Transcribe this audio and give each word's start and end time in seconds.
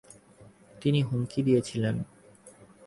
তিনি 0.81 0.99
হুমকি 1.01 1.39
দিয়েছিলেন। 1.43 1.95